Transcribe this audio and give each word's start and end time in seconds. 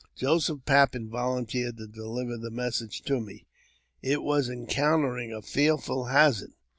Joseph 0.15 0.65
Pappen 0.65 1.11
volunteered 1.11 1.77
to 1.77 1.85
deliver 1.85 2.35
the 2.35 2.49
message 2.49 3.03
to 3.03 3.19
ma 3.21 3.33
it 4.01 4.23
was 4.23 4.49
encountering 4.49 5.31
a 5.31 5.43
fearful 5.43 6.05
hazard. 6.05 6.53